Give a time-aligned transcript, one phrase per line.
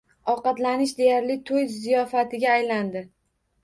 [0.31, 3.09] Ovqatlanish deyarli to`y ziyofatiga aylandi